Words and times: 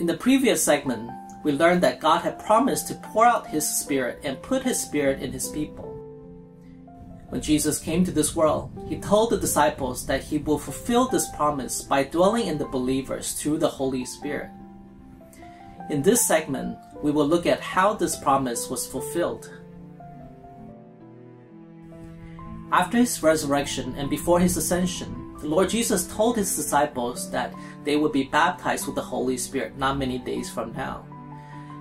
In 0.00 0.06
the 0.06 0.16
previous 0.16 0.64
segment, 0.64 1.10
we 1.42 1.52
learned 1.52 1.82
that 1.82 2.00
God 2.00 2.22
had 2.22 2.38
promised 2.38 2.88
to 2.88 2.94
pour 2.94 3.26
out 3.26 3.46
His 3.46 3.68
Spirit 3.68 4.18
and 4.24 4.40
put 4.40 4.62
His 4.62 4.80
Spirit 4.80 5.20
in 5.20 5.30
His 5.30 5.48
people. 5.48 5.84
When 7.28 7.42
Jesus 7.42 7.78
came 7.78 8.02
to 8.06 8.10
this 8.10 8.34
world, 8.34 8.72
He 8.88 8.96
told 8.96 9.28
the 9.28 9.36
disciples 9.36 10.06
that 10.06 10.22
He 10.22 10.38
will 10.38 10.58
fulfill 10.58 11.06
this 11.06 11.28
promise 11.36 11.82
by 11.82 12.04
dwelling 12.04 12.46
in 12.46 12.56
the 12.56 12.64
believers 12.64 13.34
through 13.34 13.58
the 13.58 13.68
Holy 13.68 14.06
Spirit. 14.06 14.48
In 15.90 16.00
this 16.00 16.26
segment, 16.26 16.78
we 17.02 17.10
will 17.10 17.28
look 17.28 17.44
at 17.44 17.60
how 17.60 17.92
this 17.92 18.16
promise 18.16 18.70
was 18.70 18.86
fulfilled. 18.86 19.52
After 22.72 22.96
His 22.96 23.22
resurrection 23.22 23.94
and 23.98 24.08
before 24.08 24.40
His 24.40 24.56
ascension, 24.56 25.19
Lord 25.42 25.70
Jesus 25.70 26.06
told 26.06 26.36
His 26.36 26.54
disciples 26.54 27.30
that 27.30 27.54
they 27.84 27.96
would 27.96 28.12
be 28.12 28.24
baptized 28.24 28.86
with 28.86 28.94
the 28.94 29.02
Holy 29.02 29.36
Spirit 29.36 29.78
not 29.78 29.98
many 29.98 30.18
days 30.18 30.50
from 30.50 30.72
now 30.72 31.04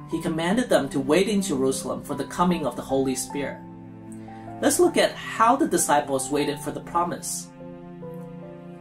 he 0.09 0.22
commanded 0.22 0.70
them 0.70 0.90
to 0.90 0.99
wait 0.99 1.30
in 1.30 1.41
Jerusalem 1.41 2.04
for 2.04 2.16
the 2.16 2.26
coming 2.26 2.66
of 2.66 2.76
the 2.76 2.82
Holy 2.82 3.16
Spirit. 3.16 3.59
Let's 4.59 4.80
look 4.80 4.98
at 4.98 5.13
how 5.13 5.55
the 5.55 5.68
disciples 5.68 6.32
waited 6.32 6.59
for 6.59 6.72
the 6.72 6.80
promise. 6.80 7.48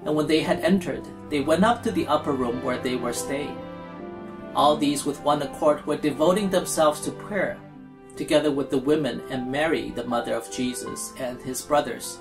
And 0.05 0.15
when 0.15 0.27
they 0.27 0.41
had 0.41 0.61
entered, 0.61 1.07
they 1.29 1.41
went 1.41 1.65
up 1.65 1.83
to 1.83 1.93
the 1.93 2.07
upper 2.07 2.33
room 2.33 2.63
where 2.63 2.79
they 2.79 2.97
were 2.97 3.13
staying. 3.13 3.59
All 4.55 4.77
these 4.77 5.05
with 5.05 5.21
one 5.21 5.43
accord 5.43 5.85
were 5.87 5.99
devoting 5.99 6.49
themselves 6.49 7.01
to 7.03 7.11
prayer, 7.13 7.59
together 8.17 8.51
with 8.51 8.71
the 8.71 8.79
women 8.79 9.21
and 9.31 9.53
Mary, 9.53 9.91
the 9.91 10.05
mother 10.05 10.35
of 10.35 10.51
Jesus, 10.51 11.13
and 11.19 11.41
his 11.43 11.61
brothers. 11.61 12.19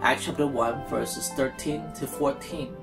Acts 0.00 0.26
chapter 0.26 0.46
1, 0.46 0.86
verses 0.86 1.30
13 1.30 1.92
to 1.94 2.06
14. 2.06 2.76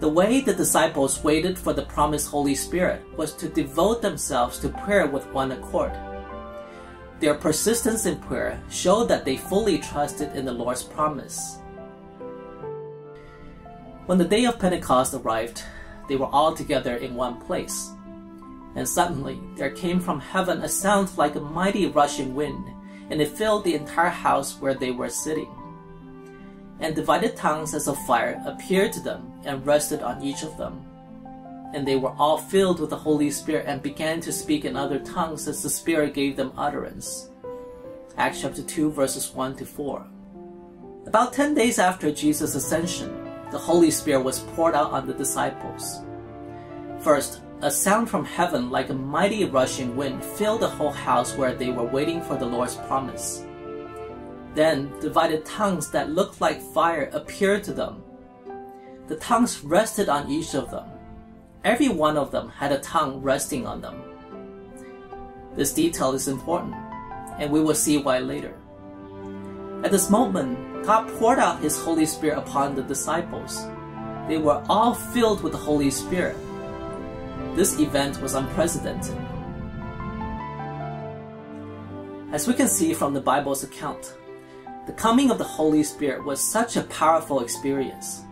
The 0.00 0.08
way 0.08 0.40
the 0.40 0.52
disciples 0.52 1.22
waited 1.22 1.56
for 1.56 1.72
the 1.72 1.84
promised 1.84 2.28
Holy 2.28 2.56
Spirit 2.56 3.02
was 3.16 3.34
to 3.34 3.48
devote 3.48 4.02
themselves 4.02 4.58
to 4.58 4.68
prayer 4.68 5.06
with 5.06 5.32
one 5.32 5.52
accord. 5.52 5.92
Their 7.20 7.34
persistence 7.34 8.04
in 8.04 8.18
prayer 8.18 8.60
showed 8.68 9.06
that 9.08 9.24
they 9.24 9.36
fully 9.36 9.78
trusted 9.78 10.34
in 10.34 10.44
the 10.44 10.52
Lord's 10.52 10.82
promise. 10.82 11.58
When 14.06 14.18
the 14.18 14.24
day 14.24 14.44
of 14.44 14.58
Pentecost 14.58 15.14
arrived, 15.14 15.62
they 16.08 16.16
were 16.16 16.26
all 16.26 16.52
together 16.52 16.96
in 16.96 17.14
one 17.14 17.40
place. 17.40 17.92
And 18.74 18.88
suddenly 18.88 19.40
there 19.56 19.70
came 19.70 20.00
from 20.00 20.18
heaven 20.18 20.62
a 20.62 20.68
sound 20.68 21.16
like 21.16 21.36
a 21.36 21.40
mighty 21.40 21.86
rushing 21.86 22.34
wind, 22.34 22.64
and 23.10 23.20
it 23.20 23.28
filled 23.28 23.64
the 23.64 23.74
entire 23.74 24.10
house 24.10 24.60
where 24.60 24.74
they 24.74 24.90
were 24.90 25.08
sitting 25.08 25.48
and 26.80 26.94
divided 26.94 27.36
tongues 27.36 27.74
as 27.74 27.88
of 27.88 27.98
fire 28.06 28.40
appeared 28.46 28.92
to 28.92 29.00
them 29.00 29.32
and 29.44 29.66
rested 29.66 30.02
on 30.02 30.22
each 30.22 30.42
of 30.42 30.56
them. 30.56 30.84
And 31.74 31.86
they 31.86 31.96
were 31.96 32.14
all 32.18 32.38
filled 32.38 32.80
with 32.80 32.90
the 32.90 32.96
Holy 32.96 33.30
Spirit 33.30 33.66
and 33.66 33.82
began 33.82 34.20
to 34.20 34.32
speak 34.32 34.64
in 34.64 34.76
other 34.76 34.98
tongues 35.00 35.48
as 35.48 35.62
the 35.62 35.70
Spirit 35.70 36.14
gave 36.14 36.36
them 36.36 36.52
utterance. 36.56 37.30
Acts 38.16 38.40
chapter 38.40 38.62
2 38.62 38.90
verses 38.92 39.30
1 39.34 39.56
to 39.56 39.66
4. 39.66 40.06
About 41.06 41.32
10 41.32 41.54
days 41.54 41.78
after 41.78 42.10
Jesus' 42.12 42.54
ascension, 42.54 43.28
the 43.50 43.58
Holy 43.58 43.90
Spirit 43.90 44.22
was 44.22 44.40
poured 44.40 44.74
out 44.74 44.92
on 44.92 45.06
the 45.06 45.14
disciples. 45.14 46.00
First, 47.00 47.40
a 47.60 47.70
sound 47.70 48.08
from 48.08 48.24
heaven 48.24 48.70
like 48.70 48.88
a 48.88 48.94
mighty 48.94 49.44
rushing 49.44 49.96
wind 49.96 50.24
filled 50.24 50.60
the 50.60 50.68
whole 50.68 50.92
house 50.92 51.34
where 51.34 51.54
they 51.54 51.70
were 51.70 51.84
waiting 51.84 52.22
for 52.22 52.36
the 52.36 52.46
Lord's 52.46 52.76
promise. 52.76 53.44
Then 54.54 54.92
divided 55.00 55.44
tongues 55.44 55.90
that 55.90 56.10
looked 56.10 56.40
like 56.40 56.60
fire 56.60 57.10
appeared 57.12 57.64
to 57.64 57.72
them. 57.72 58.02
The 59.08 59.16
tongues 59.16 59.64
rested 59.64 60.08
on 60.08 60.30
each 60.30 60.54
of 60.54 60.70
them. 60.70 60.84
Every 61.64 61.88
one 61.88 62.16
of 62.16 62.30
them 62.30 62.48
had 62.48 62.70
a 62.70 62.78
tongue 62.78 63.20
resting 63.22 63.66
on 63.66 63.80
them. 63.80 64.02
This 65.56 65.74
detail 65.74 66.12
is 66.12 66.28
important, 66.28 66.76
and 67.38 67.50
we 67.50 67.60
will 67.60 67.74
see 67.74 67.98
why 67.98 68.20
later. 68.20 68.54
At 69.82 69.90
this 69.90 70.10
moment, 70.10 70.84
God 70.84 71.08
poured 71.18 71.40
out 71.40 71.60
His 71.60 71.76
Holy 71.76 72.06
Spirit 72.06 72.38
upon 72.38 72.76
the 72.76 72.82
disciples. 72.82 73.66
They 74.28 74.38
were 74.38 74.62
all 74.68 74.94
filled 74.94 75.42
with 75.42 75.52
the 75.52 75.58
Holy 75.58 75.90
Spirit. 75.90 76.36
This 77.54 77.78
event 77.80 78.20
was 78.20 78.34
unprecedented. 78.34 79.16
As 82.30 82.46
we 82.46 82.54
can 82.54 82.68
see 82.68 82.92
from 82.92 83.14
the 83.14 83.20
Bible's 83.20 83.64
account, 83.64 84.14
the 84.86 84.92
coming 84.92 85.30
of 85.30 85.38
the 85.38 85.44
Holy 85.44 85.82
Spirit 85.82 86.24
was 86.24 86.40
such 86.40 86.76
a 86.76 86.82
powerful 86.84 87.40
experience. 87.40 88.22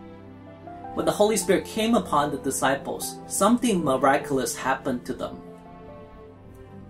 When 0.94 1.04
the 1.04 1.12
Holy 1.12 1.36
Spirit 1.36 1.64
came 1.64 1.94
upon 1.94 2.30
the 2.30 2.38
disciples, 2.38 3.16
something 3.26 3.84
miraculous 3.84 4.56
happened 4.56 5.04
to 5.06 5.12
them. 5.12 5.40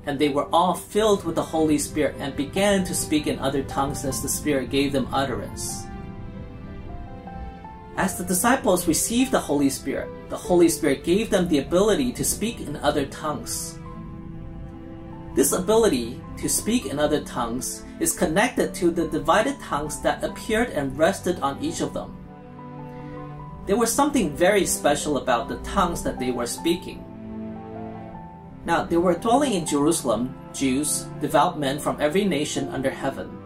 And 0.05 0.19
they 0.19 0.29
were 0.29 0.49
all 0.53 0.75
filled 0.75 1.25
with 1.25 1.35
the 1.35 1.43
Holy 1.43 1.79
Spirit 1.79 2.17
and 2.19 2.37
began 2.37 2.85
to 2.85 2.95
speak 2.95 3.27
in 3.27 3.39
other 3.39 3.65
tongues 3.65 4.05
as 4.05 4.23
the 4.23 4.29
Spirit 4.29 4.71
gave 4.71 4.93
them 4.93 5.09
utterance. 5.13 5.86
As 7.97 8.19
the 8.19 8.25
disciples 8.25 8.87
received 8.87 9.31
the 9.33 9.41
Holy 9.41 9.71
Spirit, 9.71 10.11
the 10.29 10.37
Holy 10.37 10.69
Spirit 10.69 11.03
gave 11.03 11.31
them 11.31 11.49
the 11.49 11.61
ability 11.61 12.13
to 12.13 12.25
speak 12.25 12.61
in 12.61 12.77
other 12.77 13.07
tongues. 13.07 13.79
This 15.35 15.53
ability 15.53 16.21
to 16.37 16.49
speak 16.49 16.87
in 16.87 16.99
other 16.99 17.25
tongues 17.25 17.85
is 17.99 18.13
connected 18.13 18.75
to 18.75 18.91
the 18.91 19.09
divided 19.09 19.59
tongues 19.61 20.01
that 20.03 20.23
appeared 20.23 20.71
and 20.71 20.97
rested 20.99 21.41
on 21.41 21.63
each 21.65 21.81
of 21.81 21.95
them. 21.95 22.17
There 23.67 23.79
was 23.79 23.93
something 23.93 24.37
very 24.37 24.67
special 24.67 25.17
about 25.17 25.49
the 25.49 25.57
tongues 25.59 26.03
that 26.03 26.19
they 26.19 26.31
were 26.31 26.47
speaking. 26.47 27.03
Now, 28.67 28.85
they 28.85 28.99
were 28.99 29.15
dwelling 29.15 29.55
in 29.55 29.65
Jerusalem, 29.65 30.37
Jews, 30.53 31.07
devout 31.21 31.59
men 31.59 31.79
from 31.79 32.01
every 32.01 32.25
nation 32.25 32.69
under 32.69 32.91
heaven. 32.91 33.46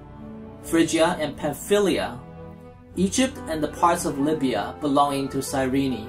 Phrygia 0.63 1.17
and 1.19 1.35
Pamphylia, 1.35 2.19
Egypt 2.95 3.37
and 3.47 3.63
the 3.63 3.69
parts 3.69 4.05
of 4.05 4.19
Libya 4.19 4.75
belonging 4.79 5.27
to 5.29 5.41
Cyrene, 5.41 6.07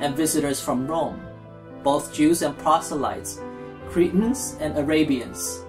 and 0.00 0.16
visitors 0.16 0.60
from 0.60 0.86
Rome, 0.86 1.20
both 1.82 2.12
Jews 2.14 2.42
and 2.42 2.56
proselytes, 2.58 3.40
Cretans, 3.88 4.56
and 4.60 4.78
Arabians. 4.78 5.64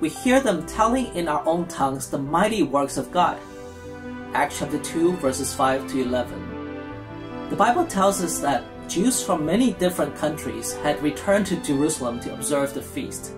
We 0.00 0.08
hear 0.08 0.40
them 0.40 0.66
telling 0.66 1.14
in 1.14 1.28
our 1.28 1.46
own 1.46 1.68
tongues 1.68 2.10
the 2.10 2.18
mighty 2.18 2.62
works 2.62 2.96
of 2.96 3.12
God. 3.12 3.38
Acts 4.34 4.58
chapter 4.58 4.78
2, 4.78 5.16
verses 5.16 5.54
5 5.54 5.88
to 5.90 6.02
11. 6.02 7.48
The 7.50 7.56
Bible 7.56 7.84
tells 7.86 8.22
us 8.22 8.38
that 8.40 8.64
Jews 8.88 9.22
from 9.22 9.46
many 9.46 9.72
different 9.74 10.16
countries 10.16 10.74
had 10.76 11.02
returned 11.02 11.46
to 11.46 11.56
Jerusalem 11.62 12.18
to 12.20 12.32
observe 12.32 12.74
the 12.74 12.82
feast. 12.82 13.34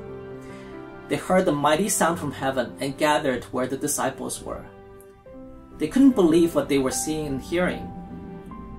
They 1.13 1.19
heard 1.19 1.45
the 1.45 1.53
mighty 1.53 1.91
sound 1.91 2.19
from 2.19 2.33
heaven 2.33 2.75
and 2.81 2.97
gathered 2.97 3.45
where 3.53 3.67
the 3.67 3.77
disciples 3.77 4.43
were. 4.43 4.65
They 5.77 5.87
couldn't 5.87 6.17
believe 6.17 6.55
what 6.55 6.71
they 6.71 6.79
were 6.79 6.91
seeing 6.91 7.27
and 7.27 7.43
hearing. 7.43 7.93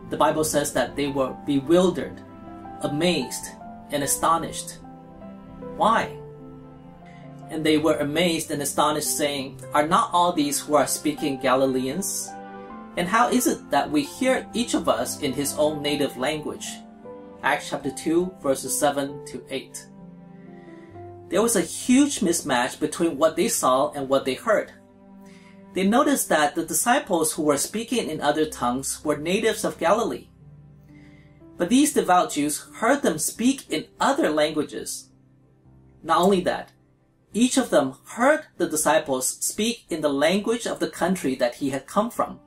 The 0.09 0.17
Bible 0.17 0.43
says 0.43 0.73
that 0.73 0.95
they 0.95 1.09
were 1.09 1.37
bewildered, 1.45 2.19
amazed, 2.81 3.45
and 3.91 4.01
astonished. 4.01 4.79
Why? 5.77 6.17
And 7.51 7.63
they 7.63 7.77
were 7.77 7.97
amazed 7.97 8.49
and 8.49 8.63
astonished, 8.63 9.15
saying, 9.15 9.61
Are 9.75 9.87
not 9.87 10.09
all 10.11 10.33
these 10.33 10.59
who 10.59 10.73
are 10.73 10.87
speaking 10.87 11.39
Galileans? 11.39 12.31
And 12.97 13.07
how 13.07 13.29
is 13.29 13.45
it 13.45 13.69
that 13.69 13.91
we 13.91 14.01
hear 14.01 14.47
each 14.55 14.73
of 14.73 14.89
us 14.89 15.21
in 15.21 15.33
his 15.33 15.53
own 15.59 15.83
native 15.83 16.17
language? 16.17 16.65
Acts 17.43 17.69
chapter 17.69 17.91
2, 17.91 18.37
verses 18.41 18.75
7 18.75 19.23
to 19.27 19.43
8. 19.51 19.85
There 21.33 21.41
was 21.41 21.55
a 21.55 21.61
huge 21.61 22.19
mismatch 22.19 22.79
between 22.79 23.17
what 23.17 23.35
they 23.35 23.47
saw 23.47 23.89
and 23.93 24.07
what 24.07 24.23
they 24.23 24.35
heard. 24.35 24.71
They 25.73 25.81
noticed 25.83 26.29
that 26.29 26.53
the 26.53 26.63
disciples 26.63 27.33
who 27.33 27.41
were 27.41 27.57
speaking 27.57 28.07
in 28.07 28.21
other 28.21 28.45
tongues 28.45 29.03
were 29.03 29.17
natives 29.17 29.63
of 29.63 29.79
Galilee. 29.79 30.27
But 31.57 31.69
these 31.69 31.93
devout 31.93 32.33
Jews 32.33 32.67
heard 32.75 33.01
them 33.01 33.17
speak 33.17 33.67
in 33.71 33.87
other 33.99 34.29
languages 34.29 35.09
not 36.03 36.21
only 36.21 36.41
that, 36.41 36.71
each 37.33 37.57
of 37.57 37.71
them 37.71 37.95
heard 38.05 38.45
the 38.57 38.69
disciples 38.69 39.27
speak 39.27 39.85
in 39.89 40.01
the 40.01 40.13
language 40.13 40.67
of 40.67 40.77
the 40.77 40.89
country 40.89 41.33
that 41.35 41.55
he 41.55 41.71
had 41.71 41.87
come 41.87 42.11
from. 42.11 42.39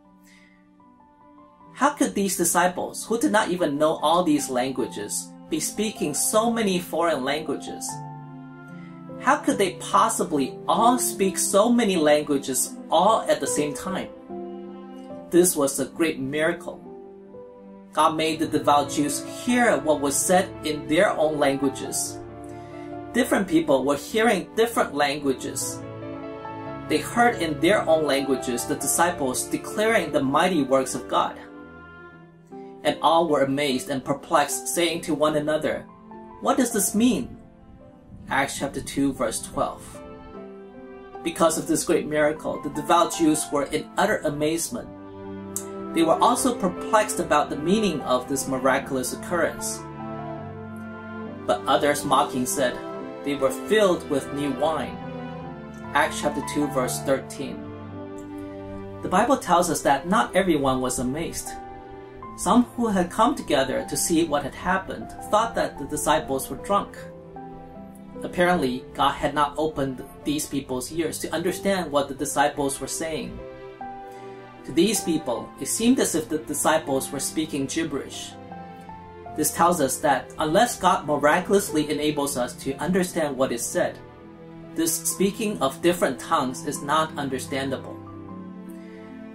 How 1.74 1.90
could 1.90 2.14
these 2.14 2.36
disciples, 2.36 3.04
who 3.06 3.18
did 3.18 3.32
not 3.32 3.50
even 3.50 3.78
know 3.78 3.96
all 3.96 4.22
these 4.22 4.48
languages, 4.48 5.28
be 5.50 5.58
speaking 5.58 6.14
so 6.14 6.52
many 6.52 6.78
foreign 6.78 7.24
languages? 7.24 7.84
How 9.26 9.38
could 9.38 9.58
they 9.58 9.72
possibly 9.80 10.56
all 10.68 11.00
speak 11.00 11.36
so 11.36 11.68
many 11.68 11.96
languages 11.96 12.76
all 12.88 13.22
at 13.22 13.40
the 13.40 13.46
same 13.48 13.74
time? 13.74 14.06
This 15.30 15.56
was 15.56 15.80
a 15.80 15.86
great 15.86 16.20
miracle. 16.20 16.78
God 17.92 18.16
made 18.16 18.38
the 18.38 18.46
devout 18.46 18.88
Jews 18.88 19.26
hear 19.42 19.78
what 19.78 20.00
was 20.00 20.14
said 20.14 20.48
in 20.64 20.86
their 20.86 21.10
own 21.10 21.40
languages. 21.40 22.20
Different 23.14 23.48
people 23.48 23.84
were 23.84 23.96
hearing 23.96 24.48
different 24.54 24.94
languages. 24.94 25.82
They 26.88 26.98
heard 26.98 27.42
in 27.42 27.58
their 27.58 27.82
own 27.82 28.06
languages 28.06 28.64
the 28.64 28.76
disciples 28.76 29.50
declaring 29.50 30.12
the 30.12 30.22
mighty 30.22 30.62
works 30.62 30.94
of 30.94 31.08
God. 31.08 31.36
And 32.84 32.96
all 33.02 33.26
were 33.26 33.42
amazed 33.42 33.90
and 33.90 34.04
perplexed, 34.04 34.68
saying 34.68 35.00
to 35.00 35.14
one 35.14 35.34
another, 35.34 35.84
What 36.42 36.58
does 36.58 36.72
this 36.72 36.94
mean? 36.94 37.35
Acts 38.28 38.58
chapter 38.58 38.80
2, 38.80 39.12
verse 39.12 39.40
12. 39.42 40.02
Because 41.22 41.58
of 41.58 41.66
this 41.66 41.84
great 41.84 42.06
miracle, 42.06 42.60
the 42.62 42.70
devout 42.70 43.16
Jews 43.16 43.44
were 43.52 43.64
in 43.64 43.88
utter 43.96 44.18
amazement 44.18 44.88
they 45.96 46.02
were 46.02 46.22
also 46.22 46.54
perplexed 46.54 47.20
about 47.20 47.48
the 47.48 47.56
meaning 47.56 48.02
of 48.02 48.28
this 48.28 48.46
miraculous 48.46 49.14
occurrence. 49.14 49.78
But 51.46 51.62
others 51.66 52.04
mocking 52.04 52.44
said, 52.44 52.78
They 53.24 53.34
were 53.34 53.50
filled 53.50 54.08
with 54.10 54.30
new 54.34 54.50
wine. 54.60 54.94
Acts 55.94 56.20
chapter 56.20 56.42
2, 56.52 56.66
verse 56.66 57.00
13. 57.00 59.00
The 59.00 59.08
Bible 59.08 59.38
tells 59.38 59.70
us 59.70 59.80
that 59.82 60.06
not 60.06 60.36
everyone 60.36 60.82
was 60.82 60.98
amazed. 60.98 61.48
Some 62.36 62.64
who 62.76 62.88
had 62.88 63.10
come 63.10 63.34
together 63.34 63.86
to 63.88 63.96
see 63.96 64.24
what 64.24 64.42
had 64.42 64.54
happened 64.54 65.10
thought 65.30 65.54
that 65.54 65.78
the 65.78 65.86
disciples 65.86 66.50
were 66.50 66.58
drunk. 66.58 66.94
Apparently, 68.22 68.84
God 68.94 69.12
had 69.12 69.34
not 69.34 69.54
opened 69.56 70.02
these 70.24 70.46
people's 70.46 70.90
ears 70.90 71.18
to 71.20 71.32
understand 71.34 71.92
what 71.92 72.08
the 72.08 72.14
disciples 72.14 72.80
were 72.80 72.86
saying. 72.86 73.38
To 74.64 74.72
these 74.72 75.00
people, 75.02 75.48
it 75.60 75.68
seemed 75.68 76.00
as 76.00 76.14
if 76.14 76.28
the 76.28 76.38
disciples 76.38 77.10
were 77.12 77.20
speaking 77.20 77.66
gibberish. 77.66 78.32
This 79.36 79.52
tells 79.52 79.80
us 79.80 79.98
that 79.98 80.32
unless 80.38 80.80
God 80.80 81.06
miraculously 81.06 81.90
enables 81.90 82.36
us 82.36 82.54
to 82.64 82.74
understand 82.76 83.36
what 83.36 83.52
is 83.52 83.64
said, 83.64 83.98
this 84.74 84.94
speaking 84.94 85.60
of 85.62 85.80
different 85.82 86.18
tongues 86.18 86.66
is 86.66 86.82
not 86.82 87.16
understandable. 87.18 87.96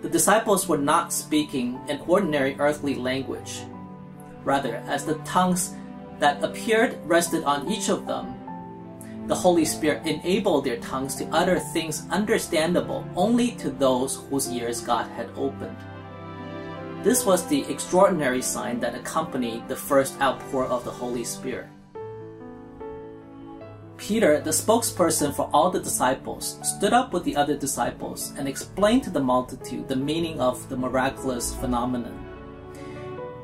The 0.02 0.10
disciples 0.10 0.68
were 0.68 0.80
not 0.80 1.14
speaking 1.14 1.80
an 1.88 2.02
ordinary 2.08 2.56
earthly 2.58 2.96
language. 2.96 3.62
Rather, 4.44 4.78
as 4.88 5.06
the 5.06 5.16
tongues 5.24 5.76
that 6.18 6.44
appeared 6.44 6.98
rested 7.06 7.44
on 7.44 7.72
each 7.72 7.90
of 7.90 8.08
them, 8.08 8.41
the 9.32 9.38
Holy 9.48 9.64
Spirit 9.64 10.06
enabled 10.06 10.66
their 10.66 10.76
tongues 10.76 11.16
to 11.16 11.26
utter 11.32 11.58
things 11.58 12.06
understandable 12.10 13.08
only 13.16 13.52
to 13.52 13.70
those 13.70 14.18
whose 14.30 14.52
ears 14.52 14.82
God 14.82 15.10
had 15.12 15.30
opened. 15.38 15.78
This 17.02 17.26
was 17.26 17.48
the 17.48 17.64
extraordinary 17.72 18.42
sign 18.42 18.82
that 18.82 18.94
accompanied 18.94 19.70
the 19.70 19.76
first 19.78 20.20
outpour 20.20 20.66
of 20.66 20.84
the 20.84 20.92
Holy 20.92 21.24
Spirit. 21.24 21.70
Peter, 23.96 24.42
the 24.42 24.52
spokesperson 24.52 25.34
for 25.34 25.50
all 25.54 25.72
the 25.72 25.80
disciples, 25.80 26.60
stood 26.62 26.92
up 26.92 27.14
with 27.14 27.24
the 27.24 27.38
other 27.38 27.56
disciples 27.56 28.34
and 28.38 28.50
explained 28.50 29.04
to 29.04 29.10
the 29.10 29.24
multitude 29.24 29.88
the 29.88 29.96
meaning 29.96 30.42
of 30.42 30.68
the 30.68 30.76
miraculous 30.76 31.56
phenomenon. 31.56 32.31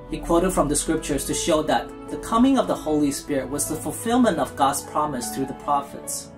He 0.09 0.19
quoted 0.19 0.51
from 0.51 0.69
the 0.69 0.75
scriptures 0.75 1.25
to 1.25 1.33
show 1.33 1.61
that 1.63 1.89
the 2.09 2.17
coming 2.17 2.57
of 2.57 2.67
the 2.67 2.75
Holy 2.75 3.11
Spirit 3.11 3.49
was 3.49 3.67
the 3.67 3.75
fulfillment 3.75 4.39
of 4.39 4.55
God's 4.55 4.83
promise 4.83 5.35
through 5.35 5.47
the 5.47 5.53
prophets. 5.55 6.31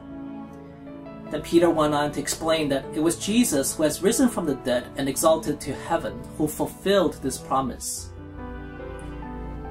Then 1.29 1.43
Peter 1.43 1.69
went 1.69 1.93
on 1.93 2.11
to 2.13 2.19
explain 2.19 2.69
that 2.69 2.85
it 2.95 2.99
was 2.99 3.23
Jesus 3.23 3.75
who 3.75 3.83
has 3.83 4.01
risen 4.01 4.29
from 4.29 4.47
the 4.47 4.55
dead 4.55 4.87
and 4.97 5.07
exalted 5.07 5.61
to 5.61 5.75
heaven 5.75 6.19
who 6.37 6.47
fulfilled 6.47 7.19
this 7.21 7.37
promise. 7.37 8.09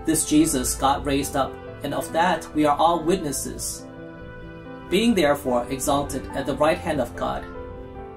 This 0.04 0.28
Jesus 0.28 0.76
God 0.76 1.04
raised 1.04 1.34
up, 1.34 1.52
and 1.82 1.92
of 1.92 2.12
that 2.12 2.48
we 2.54 2.64
are 2.64 2.76
all 2.76 3.02
witnesses. 3.02 3.84
Being 4.88 5.14
therefore 5.14 5.66
exalted 5.68 6.24
at 6.28 6.46
the 6.46 6.56
right 6.56 6.78
hand 6.78 7.00
of 7.00 7.16
God, 7.16 7.44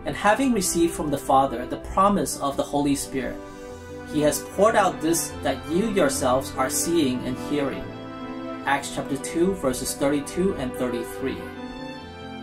and 0.06 0.16
having 0.16 0.54
received 0.54 0.94
from 0.94 1.10
the 1.10 1.18
Father 1.18 1.66
the 1.66 1.78
promise 1.94 2.40
of 2.40 2.56
the 2.56 2.64
Holy 2.64 2.96
Spirit, 2.96 3.38
he 4.14 4.22
has 4.22 4.44
poured 4.56 4.76
out 4.76 5.00
this 5.02 5.30
that 5.42 5.58
you 5.72 5.90
yourselves 5.92 6.52
are 6.58 6.70
seeing 6.70 7.20
and 7.26 7.38
hearing. 7.50 7.84
Acts 8.66 8.94
chapter 8.94 9.18
2, 9.18 9.56
verses 9.56 9.96
32 9.96 10.56
and 10.56 10.74
33. 10.74 11.38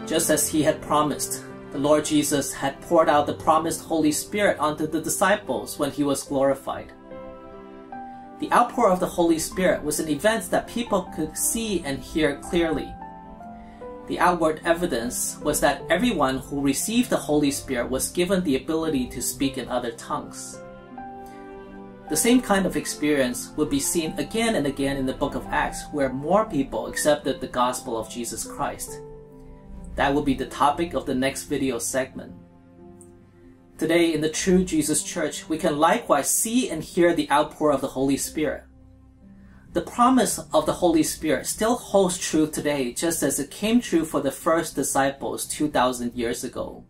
Just 0.06 0.30
as 0.30 0.48
he 0.48 0.62
had 0.62 0.80
promised, 0.80 1.44
the 1.70 1.78
Lord 1.78 2.04
Jesus 2.04 2.52
had 2.52 2.80
poured 2.80 3.08
out 3.08 3.26
the 3.26 3.34
promised 3.34 3.84
Holy 3.84 4.10
Spirit 4.10 4.58
onto 4.58 4.86
the 4.86 5.00
disciples 5.00 5.78
when 5.78 5.90
he 5.90 6.02
was 6.02 6.24
glorified. 6.24 6.92
The 8.40 8.50
outpour 8.52 8.90
of 8.90 9.00
the 9.00 9.06
Holy 9.06 9.38
Spirit 9.38 9.82
was 9.82 10.00
an 10.00 10.08
event 10.08 10.50
that 10.50 10.68
people 10.68 11.10
could 11.14 11.36
see 11.36 11.82
and 11.84 11.98
hear 11.98 12.36
clearly. 12.36 12.90
The 14.06 14.18
outward 14.18 14.62
evidence 14.64 15.36
was 15.42 15.60
that 15.60 15.82
everyone 15.90 16.38
who 16.38 16.62
received 16.62 17.10
the 17.10 17.16
Holy 17.16 17.50
Spirit 17.50 17.90
was 17.90 18.10
given 18.10 18.42
the 18.42 18.56
ability 18.56 19.08
to 19.08 19.20
speak 19.20 19.58
in 19.58 19.68
other 19.68 19.90
tongues. 19.92 20.58
The 22.08 22.16
same 22.16 22.40
kind 22.40 22.64
of 22.64 22.76
experience 22.76 23.52
would 23.56 23.68
be 23.68 23.80
seen 23.80 24.14
again 24.18 24.54
and 24.54 24.66
again 24.66 24.96
in 24.96 25.04
the 25.04 25.12
book 25.12 25.34
of 25.34 25.46
Acts, 25.48 25.84
where 25.92 26.08
more 26.08 26.46
people 26.46 26.86
accepted 26.86 27.38
the 27.38 27.48
gospel 27.48 27.98
of 27.98 28.08
Jesus 28.08 28.44
Christ. 28.44 29.00
That 29.94 30.14
will 30.14 30.22
be 30.22 30.32
the 30.32 30.46
topic 30.46 30.94
of 30.94 31.04
the 31.04 31.14
next 31.14 31.44
video 31.44 31.78
segment. 31.78 32.32
Today, 33.76 34.14
in 34.14 34.22
the 34.22 34.30
True 34.30 34.64
Jesus 34.64 35.02
Church, 35.02 35.48
we 35.50 35.58
can 35.58 35.76
likewise 35.76 36.30
see 36.30 36.70
and 36.70 36.82
hear 36.82 37.14
the 37.14 37.30
outpour 37.30 37.72
of 37.72 37.82
the 37.82 37.88
Holy 37.88 38.16
Spirit. 38.16 38.64
The 39.74 39.82
promise 39.82 40.38
of 40.54 40.64
the 40.64 40.72
Holy 40.72 41.02
Spirit 41.02 41.46
still 41.46 41.76
holds 41.76 42.16
true 42.16 42.50
today, 42.50 42.94
just 42.94 43.22
as 43.22 43.38
it 43.38 43.50
came 43.50 43.82
true 43.82 44.06
for 44.06 44.22
the 44.22 44.32
first 44.32 44.74
disciples 44.74 45.46
2,000 45.46 46.14
years 46.14 46.42
ago. 46.42 46.84